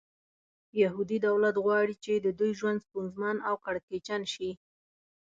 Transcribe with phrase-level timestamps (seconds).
[0.81, 4.51] یهودي دولت غواړي چې د دوی ژوند ستونزمن او کړکېچن شي.